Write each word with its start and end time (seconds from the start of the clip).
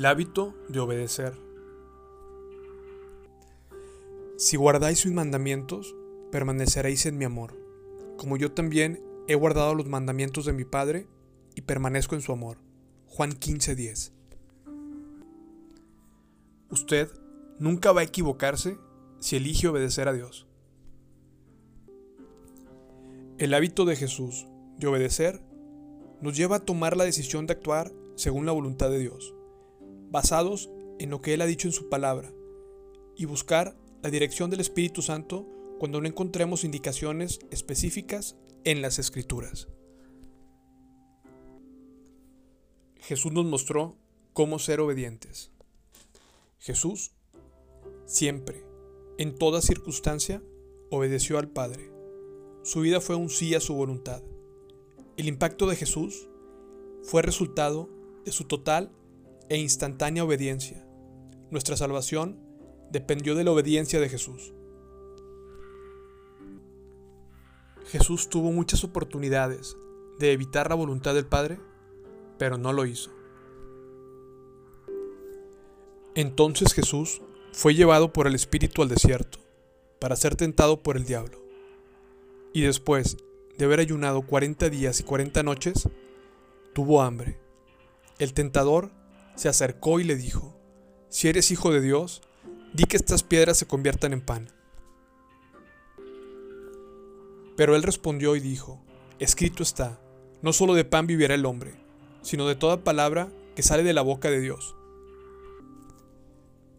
El 0.00 0.06
hábito 0.06 0.54
de 0.70 0.80
obedecer. 0.80 1.34
Si 4.38 4.56
guardáis 4.56 5.04
mis 5.04 5.14
mandamientos, 5.14 5.94
permaneceréis 6.32 7.04
en 7.04 7.18
mi 7.18 7.26
amor, 7.26 7.54
como 8.16 8.38
yo 8.38 8.50
también 8.50 9.04
he 9.28 9.34
guardado 9.34 9.74
los 9.74 9.88
mandamientos 9.88 10.46
de 10.46 10.54
mi 10.54 10.64
Padre 10.64 11.06
y 11.54 11.60
permanezco 11.60 12.14
en 12.14 12.22
su 12.22 12.32
amor. 12.32 12.56
Juan 13.08 13.32
15:10. 13.32 14.14
Usted 16.70 17.10
nunca 17.58 17.92
va 17.92 18.00
a 18.00 18.04
equivocarse 18.04 18.78
si 19.18 19.36
elige 19.36 19.68
obedecer 19.68 20.08
a 20.08 20.14
Dios. 20.14 20.46
El 23.36 23.52
hábito 23.52 23.84
de 23.84 23.96
Jesús 23.96 24.46
de 24.78 24.86
obedecer 24.86 25.42
nos 26.22 26.38
lleva 26.38 26.56
a 26.56 26.64
tomar 26.64 26.96
la 26.96 27.04
decisión 27.04 27.46
de 27.46 27.52
actuar 27.52 27.92
según 28.14 28.46
la 28.46 28.52
voluntad 28.52 28.88
de 28.88 28.98
Dios, 28.98 29.34
basados 30.10 30.70
en 30.98 31.10
lo 31.10 31.20
que 31.20 31.34
Él 31.34 31.40
ha 31.40 31.46
dicho 31.46 31.68
en 31.68 31.72
su 31.72 31.88
palabra, 31.88 32.32
y 33.16 33.24
buscar 33.24 33.76
la 34.02 34.10
dirección 34.10 34.50
del 34.50 34.60
Espíritu 34.60 35.02
Santo 35.02 35.46
cuando 35.78 36.00
no 36.00 36.06
encontremos 36.06 36.64
indicaciones 36.64 37.40
específicas 37.50 38.36
en 38.64 38.82
las 38.82 38.98
Escrituras. 38.98 39.68
Jesús 42.96 43.32
nos 43.32 43.46
mostró 43.46 43.96
cómo 44.32 44.58
ser 44.58 44.80
obedientes. 44.80 45.50
Jesús 46.58 47.12
siempre, 48.06 48.64
en 49.18 49.36
toda 49.36 49.62
circunstancia, 49.62 50.42
obedeció 50.90 51.38
al 51.38 51.48
Padre. 51.48 51.90
Su 52.62 52.80
vida 52.80 53.00
fue 53.00 53.16
un 53.16 53.30
sí 53.30 53.54
a 53.54 53.60
su 53.60 53.74
voluntad. 53.74 54.22
El 55.16 55.28
impacto 55.28 55.66
de 55.66 55.76
Jesús 55.76 56.28
fue 57.02 57.22
resultado 57.22 57.88
de 58.24 58.32
su 58.32 58.44
total 58.44 58.92
e 59.50 59.58
instantánea 59.58 60.24
obediencia. 60.24 60.82
Nuestra 61.50 61.76
salvación 61.76 62.38
dependió 62.90 63.34
de 63.34 63.44
la 63.44 63.50
obediencia 63.50 64.00
de 64.00 64.08
Jesús. 64.08 64.54
Jesús 67.86 68.28
tuvo 68.28 68.52
muchas 68.52 68.84
oportunidades 68.84 69.76
de 70.20 70.32
evitar 70.32 70.68
la 70.68 70.76
voluntad 70.76 71.14
del 71.14 71.26
Padre, 71.26 71.58
pero 72.38 72.56
no 72.56 72.72
lo 72.72 72.86
hizo. 72.86 73.10
Entonces 76.14 76.72
Jesús 76.72 77.20
fue 77.52 77.74
llevado 77.74 78.12
por 78.12 78.28
el 78.28 78.36
Espíritu 78.36 78.82
al 78.82 78.88
desierto 78.88 79.40
para 79.98 80.14
ser 80.14 80.36
tentado 80.36 80.82
por 80.82 80.96
el 80.96 81.04
diablo. 81.04 81.42
Y 82.52 82.62
después 82.62 83.16
de 83.58 83.64
haber 83.64 83.80
ayunado 83.80 84.22
40 84.22 84.70
días 84.70 85.00
y 85.00 85.02
40 85.02 85.42
noches, 85.42 85.88
tuvo 86.72 87.02
hambre. 87.02 87.38
El 88.18 88.32
tentador 88.32 88.90
se 89.40 89.48
acercó 89.48 90.00
y 90.00 90.04
le 90.04 90.16
dijo, 90.16 90.54
Si 91.08 91.26
eres 91.26 91.50
hijo 91.50 91.72
de 91.72 91.80
Dios, 91.80 92.20
di 92.74 92.84
que 92.84 92.98
estas 92.98 93.22
piedras 93.22 93.56
se 93.56 93.66
conviertan 93.66 94.12
en 94.12 94.20
pan. 94.20 94.52
Pero 97.56 97.74
él 97.74 97.82
respondió 97.82 98.36
y 98.36 98.40
dijo, 98.40 98.84
Escrito 99.18 99.62
está, 99.62 99.98
no 100.42 100.52
solo 100.52 100.74
de 100.74 100.84
pan 100.84 101.06
vivirá 101.06 101.34
el 101.34 101.46
hombre, 101.46 101.72
sino 102.20 102.46
de 102.46 102.54
toda 102.54 102.84
palabra 102.84 103.32
que 103.56 103.62
sale 103.62 103.82
de 103.82 103.94
la 103.94 104.02
boca 104.02 104.30
de 104.30 104.40
Dios. 104.40 104.76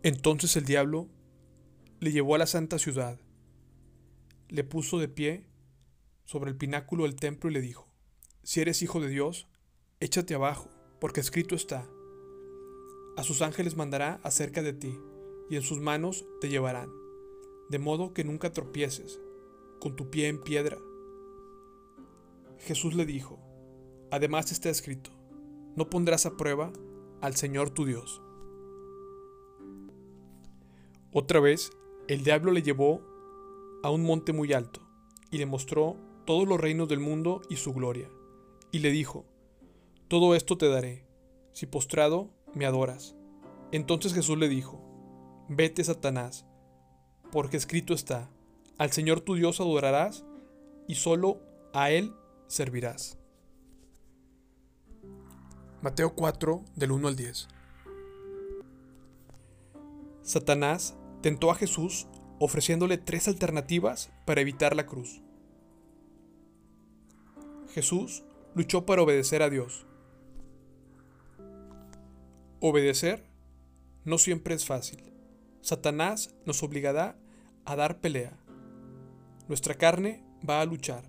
Entonces 0.03 0.55
el 0.55 0.65
diablo 0.65 1.07
le 1.99 2.11
llevó 2.11 2.35
a 2.35 2.37
la 2.37 2.45
santa 2.45 2.77
ciudad, 2.77 3.19
le 4.49 4.63
puso 4.63 4.99
de 4.99 5.07
pie 5.07 5.47
sobre 6.25 6.51
el 6.51 6.57
pináculo 6.57 7.05
del 7.05 7.15
templo 7.15 7.49
y 7.49 7.53
le 7.53 7.61
dijo, 7.61 7.91
Si 8.43 8.61
eres 8.61 8.83
hijo 8.83 8.99
de 8.99 9.07
Dios, 9.07 9.47
échate 9.99 10.35
abajo, 10.35 10.69
porque 11.00 11.21
escrito 11.21 11.55
está, 11.55 11.88
a 13.21 13.23
sus 13.23 13.43
ángeles 13.43 13.75
mandará 13.75 14.19
acerca 14.23 14.63
de 14.63 14.73
ti, 14.73 14.99
y 15.47 15.55
en 15.55 15.61
sus 15.61 15.79
manos 15.79 16.25
te 16.39 16.49
llevarán, 16.49 16.89
de 17.69 17.77
modo 17.77 18.15
que 18.15 18.23
nunca 18.23 18.51
tropieces 18.51 19.21
con 19.79 19.95
tu 19.95 20.09
pie 20.09 20.27
en 20.27 20.41
piedra. 20.41 20.79
Jesús 22.57 22.95
le 22.95 23.05
dijo, 23.05 23.37
Además 24.09 24.51
está 24.51 24.71
escrito, 24.71 25.11
no 25.75 25.87
pondrás 25.87 26.25
a 26.25 26.35
prueba 26.35 26.73
al 27.21 27.35
Señor 27.35 27.69
tu 27.69 27.85
Dios. 27.85 28.23
Otra 31.13 31.39
vez, 31.39 31.69
el 32.07 32.23
diablo 32.23 32.51
le 32.51 32.63
llevó 32.63 33.03
a 33.83 33.91
un 33.91 34.01
monte 34.01 34.33
muy 34.33 34.51
alto 34.51 34.81
y 35.29 35.38
le 35.38 35.45
mostró 35.45 35.95
todos 36.25 36.47
los 36.47 36.59
reinos 36.59 36.88
del 36.89 36.99
mundo 36.99 37.43
y 37.51 37.57
su 37.57 37.71
gloria, 37.71 38.09
y 38.71 38.79
le 38.79 38.89
dijo, 38.89 39.27
Todo 40.07 40.33
esto 40.33 40.57
te 40.57 40.69
daré, 40.69 41.05
si 41.53 41.67
postrado 41.67 42.31
me 42.53 42.66
adoras. 42.66 43.16
Entonces 43.72 44.13
Jesús 44.13 44.38
le 44.38 44.50
dijo, 44.50 44.81
Vete, 45.47 45.84
Satanás, 45.84 46.45
porque 47.31 47.57
escrito 47.57 47.94
está, 47.94 48.29
Al 48.78 48.91
Señor 48.91 49.22
tu 49.22 49.35
Dios 49.35 49.59
adorarás, 49.59 50.25
y 50.88 50.95
solo 50.95 51.39
a 51.73 51.91
Él 51.91 52.13
servirás. 52.47 53.17
Mateo 55.81 56.13
4, 56.16 56.63
del 56.75 56.91
1 56.91 57.07
al 57.07 57.16
10. 57.16 57.47
Satanás 60.22 60.95
tentó 61.22 61.50
a 61.50 61.56
Jesús 61.56 62.07
ofreciéndole 62.39 62.97
tres 62.97 63.28
alternativas 63.28 64.12
para 64.25 64.41
evitar 64.41 64.75
la 64.75 64.85
cruz. 64.85 65.22
Jesús 67.73 68.23
luchó 68.53 68.85
para 68.85 69.01
obedecer 69.01 69.41
a 69.41 69.50
Dios. 69.50 69.85
Obedecer 72.61 73.25
no 74.05 74.17
siempre 74.17 74.55
es 74.55 74.66
fácil. 74.66 75.03
Satanás 75.59 76.33
nos 76.45 76.63
obligará 76.63 77.19
a 77.66 77.75
dar 77.75 77.99
pelea. 77.99 78.38
Nuestra 79.49 79.75
carne 79.75 80.23
va 80.47 80.61
a 80.61 80.66
luchar. 80.66 81.03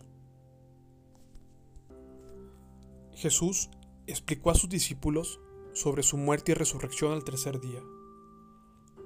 Jesús 3.12 3.70
explicó 4.08 4.50
a 4.50 4.56
sus 4.56 4.68
discípulos 4.68 5.38
sobre 5.72 6.02
su 6.02 6.16
muerte 6.16 6.50
y 6.50 6.54
resurrección 6.56 7.12
al 7.12 7.22
tercer 7.22 7.60
día. 7.60 7.82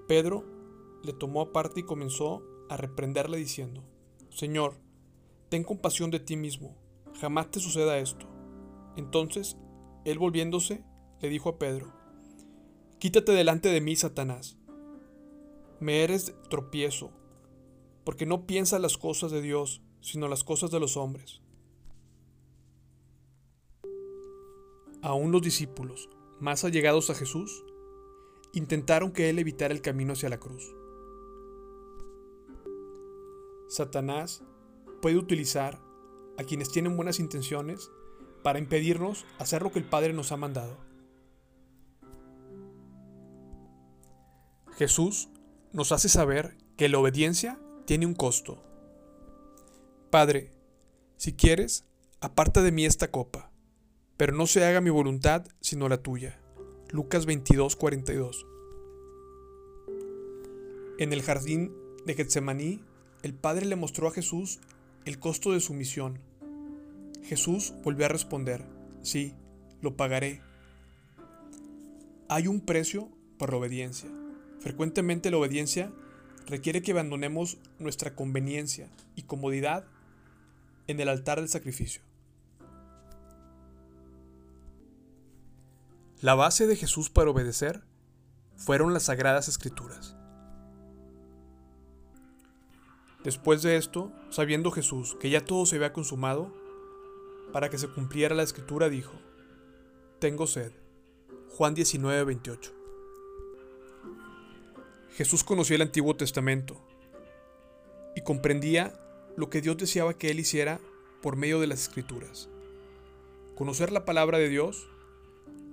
Pedro 0.09 0.45
le 1.05 1.13
tomó 1.13 1.43
aparte 1.43 1.81
y 1.81 1.83
comenzó 1.83 2.43
a 2.71 2.79
reprenderle 2.79 3.37
diciendo, 3.37 3.85
Señor, 4.31 4.79
ten 5.51 5.65
compasión 5.65 6.11
de 6.11 6.21
ti 6.21 6.37
mismo 6.37 6.75
jamás 7.21 7.51
te 7.51 7.61
suceda 7.61 7.99
esto. 7.99 8.27
Entonces, 8.97 9.57
él 10.05 10.19
volviéndose, 10.19 10.85
le 11.21 11.29
dijo 11.29 11.49
a 11.49 11.59
Pedro, 11.59 11.93
Quítate 12.99 13.33
delante 13.33 13.69
de 13.69 13.81
mí, 13.83 13.95
Satanás. 13.95 14.57
Me 15.81 16.03
eres 16.03 16.35
tropiezo, 16.49 17.13
porque 18.05 18.25
no 18.25 18.47
piensas 18.47 18.81
las 18.81 18.97
cosas 18.97 19.31
de 19.31 19.43
Dios, 19.43 19.83
sino 20.01 20.29
las 20.29 20.45
cosas 20.45 20.71
de 20.71 20.81
los 20.81 20.97
hombres. 20.97 21.43
Aún 25.03 25.31
los 25.31 25.43
discípulos, 25.43 26.09
más 26.41 26.65
allegados 26.65 27.11
a 27.11 27.15
Jesús, 27.15 27.65
intentaron 28.55 29.13
que 29.13 29.29
él 29.29 29.39
evitara 29.39 29.75
el 29.75 29.83
camino 29.83 30.15
hacia 30.15 30.31
la 30.31 30.41
cruz. 30.41 30.75
Satanás 33.69 34.43
puede 35.03 35.19
utilizar 35.19 35.83
a 36.39 36.45
quienes 36.45 36.71
tienen 36.71 36.97
buenas 36.97 37.21
intenciones 37.21 37.91
para 38.43 38.59
impedirnos 38.59 39.27
hacer 39.39 39.63
lo 39.63 39.71
que 39.71 39.81
el 39.81 39.85
Padre 39.85 40.15
nos 40.15 40.33
ha 40.33 40.39
mandado. 40.39 40.86
Jesús 44.77 45.31
nos 45.73 45.91
hace 45.91 46.11
saber 46.11 46.55
que 46.77 46.91
la 46.91 46.99
obediencia 46.99 47.59
tiene 47.87 48.05
un 48.05 48.13
costo. 48.13 48.63
Padre, 50.11 50.51
si 51.17 51.33
quieres, 51.33 51.87
aparta 52.21 52.63
de 52.63 52.73
mí 52.73 52.85
esta 52.85 53.11
copa, 53.11 53.51
pero 54.19 54.35
no 54.35 54.47
se 54.47 54.67
haga 54.67 54.83
mi 54.83 54.91
voluntad 54.91 55.47
sino 55.63 55.89
la 55.89 56.03
tuya. 56.03 56.39
Lucas 56.91 57.25
22, 57.25 57.75
42. 57.75 58.47
En 60.99 61.15
el 61.15 61.23
jardín 61.23 61.73
de 62.05 62.15
Getsemaní, 62.15 62.83
el 63.23 63.33
Padre 63.33 63.65
le 63.65 63.77
mostró 63.77 64.09
a 64.09 64.13
Jesús 64.13 64.61
el 65.07 65.19
costo 65.19 65.53
de 65.53 65.61
su 65.61 65.73
misión. 65.73 66.21
Jesús 67.23 67.73
volvió 67.83 68.05
a 68.05 68.11
responder, 68.11 68.67
sí, 69.01 69.35
lo 69.81 69.97
pagaré. 69.97 70.43
Hay 72.29 72.47
un 72.47 72.61
precio 72.61 73.09
por 73.39 73.51
la 73.51 73.57
obediencia. 73.57 74.11
Frecuentemente 74.61 75.31
la 75.31 75.39
obediencia 75.39 75.93
requiere 76.47 76.83
que 76.83 76.93
abandonemos 76.93 77.59
nuestra 77.79 78.15
conveniencia 78.15 78.89
y 79.15 79.23
comodidad 79.23 79.85
en 80.87 81.01
el 81.01 81.09
altar 81.09 81.41
del 81.41 81.49
sacrificio. 81.49 82.03
La 86.21 86.35
base 86.35 86.67
de 86.67 86.77
Jesús 86.77 87.11
para 87.11 87.31
obedecer 87.31 87.83
fueron 88.57 88.95
las 88.95 89.05
sagradas 89.05 89.49
escrituras. 89.49 90.17
Después 93.23 93.63
de 93.63 93.77
esto, 93.77 94.13
sabiendo 94.31 94.71
Jesús 94.71 95.17
que 95.21 95.31
ya 95.31 95.45
todo 95.45 95.67
se 95.67 95.77
había 95.77 95.93
consumado, 95.93 96.55
para 97.53 97.71
que 97.71 97.79
se 97.79 97.89
cumpliera 97.89 98.35
la 98.35 98.43
escritura 98.43 98.89
dijo, 98.89 99.13
Tengo 100.19 100.47
sed. 100.47 100.73
Juan 101.51 101.75
19, 101.75 102.25
28. 102.25 102.76
Jesús 105.17 105.45
conocía 105.45 105.77
el 105.77 105.83
Antiguo 105.83 106.15
Testamento 106.15 106.79
y 108.15 108.21
comprendía 108.21 109.01
lo 109.35 109.49
que 109.49 109.63
Dios 109.63 109.79
deseaba 109.79 110.13
que 110.13 110.31
él 110.31 110.39
hiciera 110.39 110.79
por 111.23 111.37
medio 111.37 111.59
de 111.59 111.67
las 111.67 111.81
Escrituras. 111.81 112.51
Conocer 113.55 113.93
la 113.93 114.05
palabra 114.05 114.37
de 114.37 114.51
Dios 114.51 114.87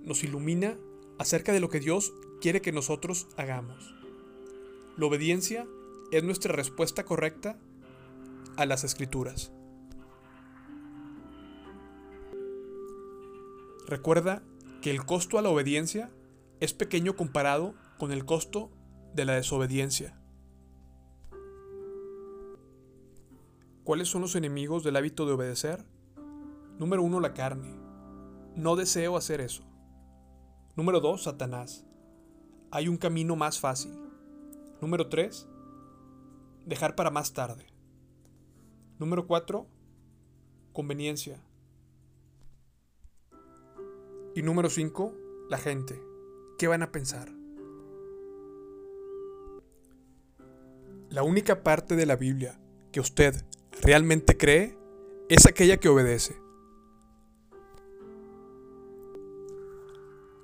nos 0.01 0.23
ilumina 0.23 0.77
acerca 1.19 1.51
de 1.51 1.59
lo 1.59 1.67
que 1.67 1.81
Dios 1.81 2.13
quiere 2.39 2.61
que 2.61 2.71
nosotros 2.71 3.27
hagamos. 3.35 3.93
La 4.95 5.07
obediencia 5.07 5.67
es 6.13 6.23
nuestra 6.23 6.53
respuesta 6.53 7.03
correcta 7.03 7.59
a 8.55 8.65
las 8.65 8.85
escrituras. 8.85 9.51
Recuerda 13.87 14.41
que 14.81 14.89
el 14.89 15.03
costo 15.05 15.37
a 15.37 15.41
la 15.41 15.49
obediencia 15.49 16.11
es 16.61 16.71
pequeño 16.71 17.17
comparado 17.17 17.75
con 17.97 18.13
el 18.13 18.23
costo 18.23 18.71
de 19.13 19.25
la 19.25 19.33
desobediencia. 19.33 20.19
¿Cuáles 23.83 24.07
son 24.07 24.21
los 24.21 24.35
enemigos 24.35 24.83
del 24.83 24.95
hábito 24.95 25.25
de 25.25 25.33
obedecer? 25.33 25.85
Número 26.79 27.03
uno, 27.03 27.19
la 27.19 27.33
carne. 27.33 27.75
No 28.55 28.75
deseo 28.75 29.17
hacer 29.17 29.41
eso. 29.41 29.63
Número 30.75 30.99
dos, 30.99 31.23
Satanás. 31.23 31.85
Hay 32.71 32.87
un 32.87 32.97
camino 32.97 33.35
más 33.35 33.59
fácil. 33.59 33.93
Número 34.81 35.09
tres, 35.09 35.47
dejar 36.65 36.95
para 36.95 37.11
más 37.11 37.33
tarde. 37.33 37.67
Número 38.99 39.27
cuatro, 39.27 39.67
conveniencia. 40.71 41.43
Y 44.35 44.41
número 44.41 44.69
cinco, 44.69 45.13
la 45.49 45.57
gente. 45.57 46.01
¿Qué 46.57 46.67
van 46.67 46.81
a 46.83 46.91
pensar? 46.91 47.42
La 51.13 51.21
única 51.21 51.61
parte 51.61 51.95
de 51.95 52.07
la 52.07 52.15
Biblia 52.15 52.59
que 52.91 52.99
usted 52.99 53.35
realmente 53.83 54.35
cree 54.35 54.75
es 55.29 55.45
aquella 55.45 55.77
que 55.77 55.87
obedece. 55.87 56.35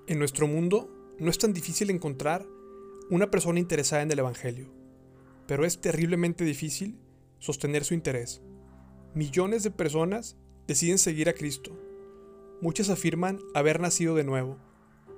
En 0.05 0.19
nuestro 0.19 0.45
mundo 0.45 0.87
no 1.17 1.31
es 1.31 1.39
tan 1.39 1.53
difícil 1.53 1.89
encontrar 1.89 2.45
una 3.09 3.31
persona 3.31 3.57
interesada 3.57 4.03
en 4.03 4.11
el 4.11 4.19
Evangelio, 4.19 4.67
pero 5.47 5.65
es 5.65 5.81
terriblemente 5.81 6.43
difícil 6.43 6.99
sostener 7.39 7.83
su 7.83 7.95
interés. 7.95 8.43
Millones 9.15 9.63
de 9.63 9.71
personas 9.71 10.37
deciden 10.67 10.99
seguir 10.99 11.29
a 11.29 11.33
Cristo. 11.33 11.75
Muchas 12.61 12.91
afirman 12.91 13.39
haber 13.55 13.79
nacido 13.79 14.13
de 14.13 14.23
nuevo, 14.23 14.59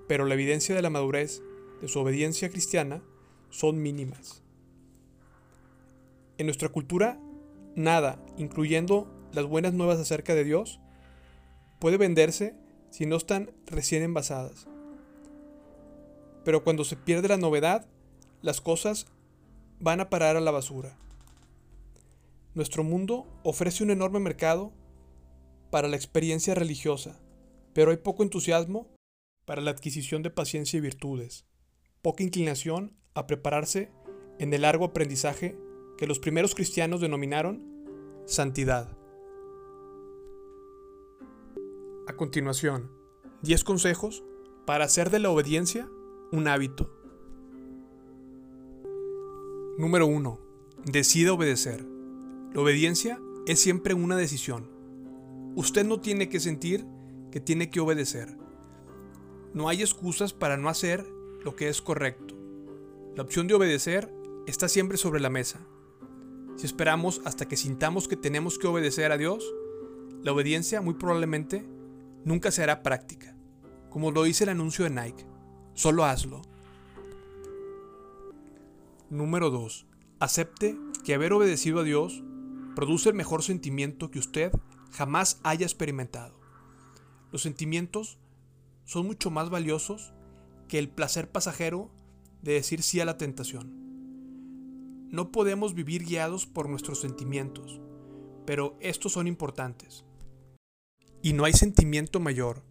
pero 0.08 0.24
la 0.24 0.36
evidencia 0.36 0.74
de 0.74 0.82
la 0.82 0.90
madurez 0.90 1.44
de 1.82 1.90
su 1.90 2.00
obediencia 2.00 2.50
cristiana 2.50 3.04
son 3.50 3.82
mínimas. 3.82 4.42
En 6.42 6.48
nuestra 6.48 6.70
cultura, 6.70 7.20
nada, 7.76 8.20
incluyendo 8.36 9.08
las 9.32 9.46
buenas 9.46 9.76
nuevas 9.76 10.00
acerca 10.00 10.34
de 10.34 10.44
Dios, 10.44 10.80
puede 11.78 11.98
venderse 11.98 12.56
si 12.90 13.06
no 13.06 13.16
están 13.16 13.52
recién 13.68 14.02
envasadas. 14.02 14.66
Pero 16.44 16.64
cuando 16.64 16.84
se 16.84 16.96
pierde 16.96 17.28
la 17.28 17.38
novedad, 17.38 17.86
las 18.42 18.60
cosas 18.60 19.06
van 19.80 20.00
a 20.00 20.10
parar 20.10 20.36
a 20.36 20.42
la 20.42 20.50
basura. 20.50 20.98
Nuestro 22.56 22.84
mundo 22.84 23.28
ofrece 23.44 23.84
un 23.84 23.92
enorme 23.92 24.20
mercado 24.20 24.74
para 25.70 25.90
la 25.90 25.96
experiencia 25.96 26.56
religiosa, 26.56 27.20
pero 27.74 27.92
hay 27.92 27.98
poco 27.98 28.24
entusiasmo 28.24 28.88
para 29.46 29.62
la 29.62 29.70
adquisición 29.70 30.24
de 30.24 30.32
paciencia 30.32 30.78
y 30.78 30.82
virtudes, 30.82 31.46
poca 32.02 32.24
inclinación 32.24 32.98
a 33.14 33.28
prepararse 33.28 33.92
en 34.40 34.52
el 34.56 34.64
largo 34.64 34.86
aprendizaje 34.86 35.56
que 36.02 36.08
los 36.08 36.18
primeros 36.18 36.56
cristianos 36.56 37.00
denominaron 37.00 37.62
santidad. 38.26 38.98
A 42.08 42.14
continuación, 42.14 42.90
10 43.44 43.64
consejos 43.64 44.24
para 44.66 44.86
hacer 44.86 45.12
de 45.12 45.20
la 45.20 45.30
obediencia 45.30 45.88
un 46.32 46.48
hábito. 46.48 46.92
Número 49.78 50.08
1. 50.08 50.40
Decida 50.86 51.34
obedecer. 51.34 51.86
La 52.52 52.62
obediencia 52.62 53.22
es 53.46 53.60
siempre 53.60 53.94
una 53.94 54.16
decisión. 54.16 54.72
Usted 55.56 55.86
no 55.86 56.02
tiene 56.02 56.30
que 56.30 56.40
sentir 56.40 56.84
que 57.32 57.40
tiene 57.40 57.70
que 57.70 57.80
obedecer. 57.80 58.40
No 59.54 59.70
hay 59.70 59.82
excusas 59.84 60.34
para 60.34 60.58
no 60.58 60.68
hacer 60.68 61.06
lo 61.44 61.56
que 61.56 61.70
es 61.70 61.80
correcto. 61.80 62.36
La 63.16 63.22
opción 63.22 63.46
de 63.46 63.54
obedecer 63.54 64.12
está 64.48 64.68
siempre 64.68 64.98
sobre 64.98 65.20
la 65.20 65.30
mesa. 65.30 65.60
Si 66.56 66.66
esperamos 66.66 67.22
hasta 67.26 67.48
que 67.48 67.58
sintamos 67.58 68.08
que 68.08 68.18
tenemos 68.18 68.60
que 68.60 68.68
obedecer 68.68 69.12
a 69.12 69.18
Dios, 69.18 69.44
la 70.24 70.32
obediencia 70.32 70.82
muy 70.82 70.94
probablemente 70.94 71.66
nunca 72.24 72.52
se 72.52 72.64
hará 72.64 72.84
práctica. 72.84 73.36
Como 73.90 74.12
lo 74.12 74.24
dice 74.24 74.44
el 74.44 74.52
anuncio 74.52 74.86
de 74.86 74.92
Nike, 74.92 75.26
solo 75.74 76.06
hazlo. 76.06 76.42
Número 79.10 79.50
2. 79.50 79.88
Acepte 80.20 80.78
que 81.04 81.14
haber 81.14 81.34
obedecido 81.34 81.80
a 81.80 81.84
Dios 81.84 82.24
produce 82.76 83.10
el 83.10 83.16
mejor 83.16 83.44
sentimiento 83.44 84.12
que 84.12 84.20
usted 84.20 84.52
jamás 84.92 85.40
haya 85.44 85.66
experimentado. 85.66 86.40
Los 87.32 87.42
sentimientos 87.42 88.20
son 88.86 89.08
mucho 89.08 89.32
más 89.32 89.50
valiosos 89.50 90.14
que 90.68 90.80
el 90.80 90.90
placer 90.90 91.30
pasajero 91.30 91.90
de 92.42 92.54
decir 92.54 92.84
sí 92.84 93.00
a 93.00 93.06
la 93.06 93.18
tentación. 93.18 93.91
No 95.12 95.30
podemos 95.34 95.74
vivir 95.74 96.06
guiados 96.06 96.46
por 96.46 96.70
nuestros 96.70 97.02
sentimientos, 97.02 97.82
pero 98.46 98.78
estos 98.80 99.12
son 99.12 99.28
importantes. 99.28 100.06
Y 101.22 101.34
no 101.34 101.44
hay 101.44 101.52
sentimiento 101.52 102.22
mayor 102.22 102.64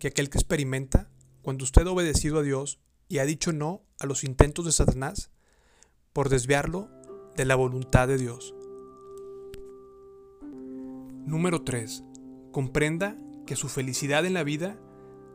que 0.00 0.08
aquel 0.08 0.28
que 0.28 0.38
experimenta 0.38 1.08
cuando 1.40 1.62
usted 1.62 1.86
ha 1.86 1.92
obedecido 1.92 2.40
a 2.40 2.42
Dios 2.42 2.80
y 3.08 3.18
ha 3.18 3.24
dicho 3.24 3.52
no 3.52 3.84
a 4.00 4.06
los 4.06 4.24
intentos 4.24 4.64
de 4.64 4.72
Satanás 4.72 5.30
por 6.12 6.30
desviarlo 6.30 6.90
de 7.36 7.44
la 7.44 7.54
voluntad 7.54 8.08
de 8.08 8.18
Dios. 8.18 8.56
Número 11.24 11.62
3. 11.62 12.02
Comprenda 12.50 13.16
que 13.46 13.54
su 13.54 13.68
felicidad 13.68 14.26
en 14.26 14.34
la 14.34 14.42
vida 14.42 14.80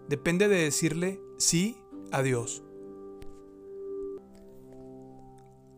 depende 0.10 0.50
de 0.50 0.58
decirle 0.58 1.22
sí 1.38 1.78
a 2.12 2.22
Dios. 2.22 2.64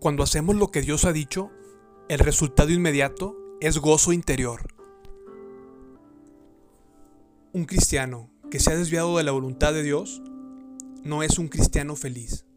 Cuando 0.01 0.23
hacemos 0.23 0.55
lo 0.55 0.71
que 0.71 0.81
Dios 0.81 1.05
ha 1.05 1.13
dicho, 1.13 1.51
el 2.09 2.17
resultado 2.17 2.71
inmediato 2.71 3.37
es 3.59 3.77
gozo 3.77 4.13
interior. 4.13 4.61
Un 7.53 7.65
cristiano 7.65 8.31
que 8.49 8.59
se 8.59 8.71
ha 8.71 8.75
desviado 8.75 9.15
de 9.17 9.23
la 9.23 9.31
voluntad 9.31 9.73
de 9.73 9.83
Dios 9.83 10.23
no 11.03 11.21
es 11.21 11.37
un 11.37 11.49
cristiano 11.49 11.95
feliz. 11.95 12.47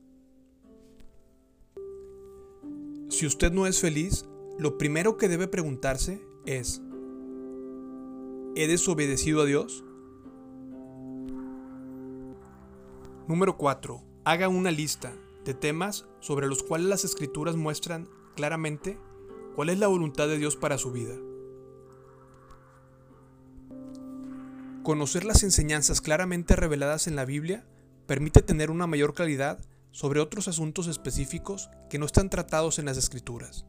Si 3.11 3.27
usted 3.27 3.53
no 3.53 3.67
es 3.67 3.79
feliz, 3.79 4.25
lo 4.59 4.79
primero 4.79 5.19
que 5.19 5.29
debe 5.29 5.47
preguntarse 5.47 6.23
es, 6.47 6.81
¿he 8.57 8.67
desobedecido 8.67 9.43
a 9.43 9.45
Dios? 9.45 9.85
Número 13.29 13.59
4. 13.59 14.03
Haga 14.25 14.49
una 14.49 14.71
lista 14.71 15.13
de 15.45 15.55
temas 15.55 16.07
sobre 16.21 16.47
los 16.47 16.63
cuales 16.63 16.89
las 16.89 17.05
escrituras 17.05 17.57
muestran 17.57 18.09
claramente 18.35 18.99
cuál 19.55 19.69
es 19.69 19.79
la 19.79 19.87
voluntad 19.87 20.29
de 20.29 20.39
Dios 20.39 20.57
para 20.57 20.79
su 20.79 20.93
vida. 20.93 21.15
Conocer 24.83 25.25
las 25.25 25.43
enseñanzas 25.43 26.01
claramente 26.01 26.57
reveladas 26.57 27.07
en 27.07 27.17
la 27.17 27.25
Biblia 27.25 27.67
permite 28.07 28.43
tener 28.43 28.71
una 28.71 28.87
mayor 28.87 29.15
claridad 29.15 29.59
sobre 29.93 30.21
otros 30.21 30.49
asuntos 30.49 30.89
específicos 30.89 31.71
que 31.89 31.99
no 31.99 32.07
están 32.07 32.29
tratados 32.29 32.79
en 32.79 32.85
las 32.85 32.99
escrituras. 32.99 33.65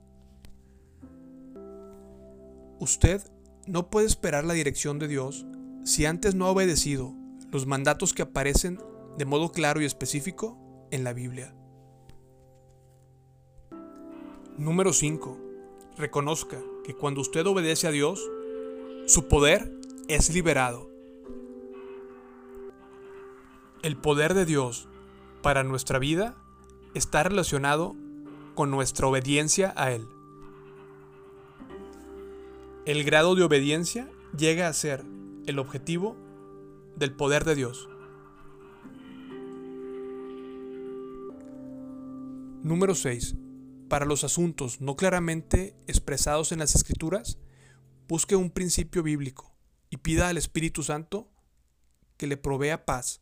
Usted 2.80 3.22
no 3.68 3.90
puede 3.90 4.08
esperar 4.08 4.44
la 4.44 4.54
dirección 4.54 5.00
de 5.00 5.08
Dios 5.08 5.46
si 5.86 6.06
antes 6.06 6.36
no 6.36 6.48
ha 6.48 6.52
obedecido 6.52 7.16
los 7.52 7.66
mandatos 7.66 8.14
que 8.14 8.24
aparecen 8.24 8.80
de 9.18 9.26
modo 9.26 9.52
claro 9.52 9.82
y 9.82 9.86
específico 9.86 10.88
en 10.92 11.04
la 11.04 11.14
Biblia. 11.14 11.56
Número 14.58 14.94
5. 14.94 15.38
Reconozca 15.98 16.62
que 16.86 16.96
cuando 16.96 17.20
usted 17.20 17.46
obedece 17.46 17.88
a 17.88 17.92
Dios, 17.92 18.22
su 19.06 19.28
poder 19.28 19.70
es 20.08 20.34
liberado. 20.34 20.90
El 23.82 23.98
poder 23.98 24.34
de 24.34 24.46
Dios 24.46 24.88
para 25.42 25.66
nuestra 25.66 26.00
vida 26.00 26.38
está 26.94 27.24
relacionado 27.24 27.98
con 28.56 28.72
nuestra 28.72 29.08
obediencia 29.08 29.74
a 29.76 29.92
Él. 29.92 30.08
El 32.86 33.04
grado 33.04 33.36
de 33.36 33.44
obediencia 33.44 34.10
llega 34.38 34.70
a 34.70 34.74
ser 34.74 35.04
el 35.48 35.60
objetivo 35.60 36.16
del 36.96 37.14
poder 37.14 37.44
de 37.44 37.56
Dios. 37.56 37.90
Número 42.64 42.96
6. 42.96 43.36
Para 43.90 44.06
los 44.06 44.24
asuntos 44.24 44.82
no 44.82 44.96
claramente 44.96 45.76
expresados 45.88 46.52
en 46.52 46.60
las 46.60 46.76
escrituras, 46.76 47.38
busque 48.08 48.36
un 48.36 48.50
principio 48.50 49.04
bíblico 49.04 49.56
y 49.90 49.98
pida 49.98 50.28
al 50.28 50.38
Espíritu 50.38 50.84
Santo 50.84 51.30
que 52.18 52.28
le 52.28 52.38
provea 52.38 52.86
paz 52.86 53.22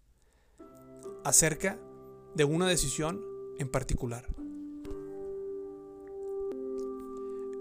acerca 1.23 1.79
de 2.35 2.43
una 2.43 2.67
decisión 2.67 3.21
en 3.59 3.69
particular. 3.69 4.25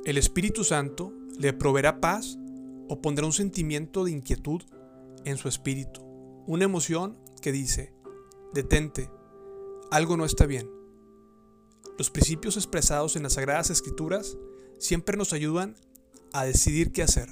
El 0.05 0.19
Espíritu 0.19 0.65
Santo 0.65 1.13
le 1.39 1.53
proveerá 1.53 2.01
paz 2.01 2.39
o 2.89 3.01
pondrá 3.01 3.25
un 3.25 3.33
sentimiento 3.33 4.05
de 4.05 4.11
inquietud 4.11 4.63
en 5.25 5.37
su 5.37 5.49
espíritu, 5.49 6.03
una 6.47 6.65
emoción 6.65 7.19
que 7.41 7.53
dice, 7.53 7.95
detente, 8.53 9.11
algo 9.91 10.17
no 10.17 10.25
está 10.25 10.47
bien. 10.47 10.82
Los 11.99 12.11
principios 12.11 12.57
expresados 12.57 13.17
en 13.17 13.23
las 13.23 13.35
Sagradas 13.35 13.71
Escrituras 13.71 14.37
siempre 14.79 15.17
nos 15.17 15.33
ayudan 15.33 15.77
a 16.33 16.45
decidir 16.45 16.93
qué 16.93 17.03
hacer. 17.03 17.29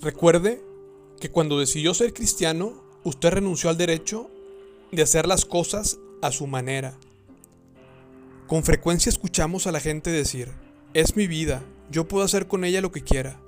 Recuerde 0.00 0.62
que 1.20 1.30
cuando 1.30 1.58
decidió 1.58 1.94
ser 1.94 2.12
cristiano, 2.12 2.84
usted 3.02 3.30
renunció 3.30 3.70
al 3.70 3.76
derecho 3.76 4.30
de 4.92 5.02
hacer 5.02 5.26
las 5.26 5.44
cosas 5.44 5.98
a 6.22 6.30
su 6.30 6.46
manera. 6.46 6.96
Con 8.46 8.62
frecuencia 8.62 9.10
escuchamos 9.10 9.66
a 9.66 9.72
la 9.72 9.80
gente 9.80 10.10
decir, 10.10 10.52
es 10.94 11.16
mi 11.16 11.26
vida, 11.26 11.64
yo 11.90 12.06
puedo 12.06 12.24
hacer 12.24 12.46
con 12.46 12.64
ella 12.64 12.80
lo 12.80 12.92
que 12.92 13.02
quiera. 13.02 13.40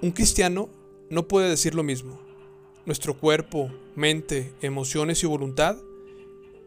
Un 0.00 0.12
cristiano 0.12 0.70
no 1.10 1.28
puede 1.28 1.50
decir 1.50 1.74
lo 1.74 1.82
mismo. 1.82 2.25
Nuestro 2.86 3.18
cuerpo, 3.18 3.68
mente, 3.96 4.54
emociones 4.62 5.20
y 5.24 5.26
voluntad 5.26 5.76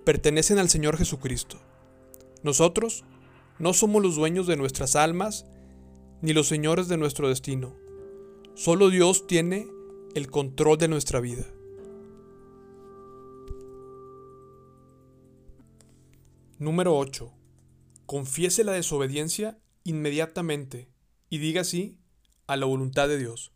pertenecen 0.03 0.59
al 0.59 0.67
Señor 0.67 0.97
Jesucristo. 0.97 1.57
Nosotros 2.43 3.05
no 3.57 3.71
somos 3.71 4.03
los 4.03 4.17
dueños 4.17 4.45
de 4.45 4.57
nuestras 4.57 4.97
almas 4.97 5.45
ni 6.21 6.33
los 6.33 6.47
señores 6.47 6.89
de 6.89 6.97
nuestro 6.97 7.29
destino. 7.29 7.73
Solo 8.53 8.89
Dios 8.89 9.27
tiene 9.27 9.69
el 10.13 10.29
control 10.29 10.77
de 10.77 10.89
nuestra 10.89 11.21
vida. 11.21 11.45
Número 16.57 16.97
8. 16.97 17.31
Confiese 18.05 18.65
la 18.65 18.73
desobediencia 18.73 19.57
inmediatamente 19.85 20.89
y 21.29 21.38
diga 21.38 21.63
sí 21.63 21.97
a 22.45 22.57
la 22.57 22.65
voluntad 22.65 23.07
de 23.07 23.17
Dios. 23.17 23.53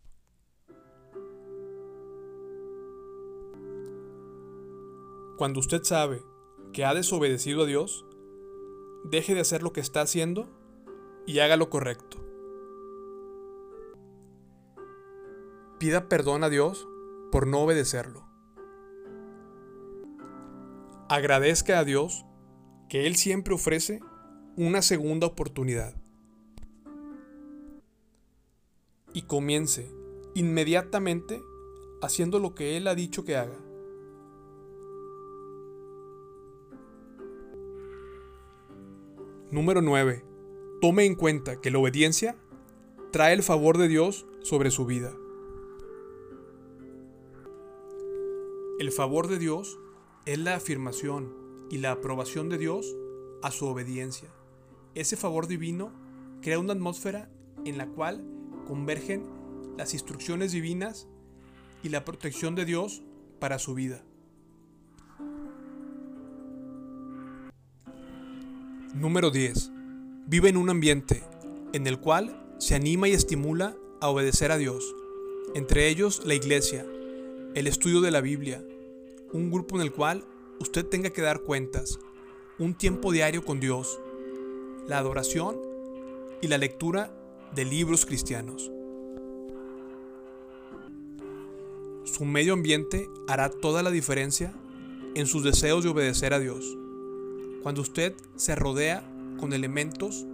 Cuando 5.36 5.58
usted 5.58 5.82
sabe 5.82 6.22
que 6.72 6.84
ha 6.84 6.94
desobedecido 6.94 7.62
a 7.62 7.66
Dios, 7.66 8.06
deje 9.04 9.34
de 9.34 9.40
hacer 9.40 9.62
lo 9.62 9.72
que 9.72 9.80
está 9.80 10.00
haciendo 10.00 10.48
y 11.26 11.40
haga 11.40 11.56
lo 11.56 11.70
correcto. 11.70 12.18
Pida 15.78 16.08
perdón 16.08 16.44
a 16.44 16.48
Dios 16.48 16.86
por 17.32 17.48
no 17.48 17.60
obedecerlo. 17.60 18.24
Agradezca 21.08 21.80
a 21.80 21.84
Dios 21.84 22.24
que 22.88 23.06
Él 23.06 23.16
siempre 23.16 23.54
ofrece 23.54 24.00
una 24.56 24.82
segunda 24.82 25.26
oportunidad. 25.26 25.96
Y 29.12 29.22
comience 29.22 29.90
inmediatamente 30.34 31.42
haciendo 32.02 32.38
lo 32.38 32.54
que 32.54 32.76
Él 32.76 32.86
ha 32.86 32.94
dicho 32.94 33.24
que 33.24 33.36
haga. 33.36 33.63
Número 39.54 39.82
9. 39.82 40.24
Tome 40.80 41.04
en 41.04 41.14
cuenta 41.14 41.60
que 41.60 41.70
la 41.70 41.78
obediencia 41.78 42.36
trae 43.12 43.34
el 43.34 43.44
favor 43.44 43.78
de 43.78 43.86
Dios 43.86 44.26
sobre 44.42 44.72
su 44.72 44.84
vida. 44.84 45.12
El 48.80 48.90
favor 48.90 49.28
de 49.28 49.38
Dios 49.38 49.78
es 50.26 50.40
la 50.40 50.56
afirmación 50.56 51.32
y 51.70 51.78
la 51.78 51.92
aprobación 51.92 52.48
de 52.48 52.58
Dios 52.58 52.96
a 53.44 53.52
su 53.52 53.66
obediencia. 53.66 54.28
Ese 54.96 55.16
favor 55.16 55.46
divino 55.46 55.92
crea 56.42 56.58
una 56.58 56.72
atmósfera 56.72 57.30
en 57.64 57.78
la 57.78 57.86
cual 57.86 58.26
convergen 58.66 59.22
las 59.78 59.94
instrucciones 59.94 60.50
divinas 60.50 61.06
y 61.84 61.90
la 61.90 62.04
protección 62.04 62.56
de 62.56 62.64
Dios 62.64 63.04
para 63.38 63.60
su 63.60 63.74
vida. 63.74 64.02
Número 68.94 69.32
10. 69.32 69.72
Vive 70.28 70.50
en 70.50 70.56
un 70.56 70.70
ambiente 70.70 71.24
en 71.72 71.88
el 71.88 71.98
cual 71.98 72.40
se 72.58 72.76
anima 72.76 73.08
y 73.08 73.12
estimula 73.12 73.76
a 74.00 74.08
obedecer 74.08 74.52
a 74.52 74.56
Dios, 74.56 74.94
entre 75.56 75.88
ellos 75.88 76.22
la 76.24 76.34
iglesia, 76.34 76.86
el 77.56 77.66
estudio 77.66 78.00
de 78.02 78.12
la 78.12 78.20
Biblia, 78.20 78.64
un 79.32 79.50
grupo 79.50 79.74
en 79.74 79.82
el 79.82 79.90
cual 79.90 80.24
usted 80.60 80.86
tenga 80.86 81.10
que 81.10 81.22
dar 81.22 81.40
cuentas, 81.40 81.98
un 82.60 82.74
tiempo 82.74 83.10
diario 83.10 83.44
con 83.44 83.58
Dios, 83.58 83.98
la 84.86 84.98
adoración 84.98 85.60
y 86.40 86.46
la 86.46 86.58
lectura 86.58 87.12
de 87.52 87.64
libros 87.64 88.06
cristianos. 88.06 88.70
Su 92.04 92.24
medio 92.24 92.52
ambiente 92.52 93.08
hará 93.26 93.50
toda 93.50 93.82
la 93.82 93.90
diferencia 93.90 94.54
en 95.16 95.26
sus 95.26 95.42
deseos 95.42 95.82
de 95.82 95.90
obedecer 95.90 96.32
a 96.32 96.38
Dios. 96.38 96.78
Cuando 97.64 97.80
usted 97.80 98.14
se 98.36 98.54
rodea 98.54 99.02
con 99.40 99.54
elementos 99.54 100.26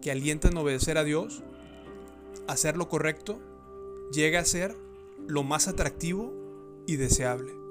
que 0.00 0.12
alientan 0.12 0.56
a 0.56 0.60
obedecer 0.60 0.98
a 0.98 1.02
Dios, 1.02 1.42
hacer 2.46 2.76
lo 2.76 2.88
correcto 2.88 3.40
llega 4.12 4.38
a 4.38 4.44
ser 4.44 4.76
lo 5.26 5.42
más 5.42 5.66
atractivo 5.66 6.32
y 6.86 6.94
deseable. 6.94 7.65